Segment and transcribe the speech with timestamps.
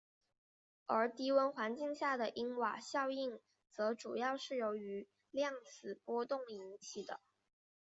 [0.87, 7.19] 而低温环境下的因瓦效应则主要是由于量子波动引起的。